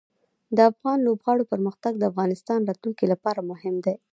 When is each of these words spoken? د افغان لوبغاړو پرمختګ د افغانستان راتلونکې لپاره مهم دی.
د 0.55 0.57
افغان 0.71 0.97
لوبغاړو 1.07 1.49
پرمختګ 1.51 1.93
د 1.97 2.03
افغانستان 2.11 2.59
راتلونکې 2.69 3.05
لپاره 3.13 3.47
مهم 3.51 3.75
دی. 3.85 3.95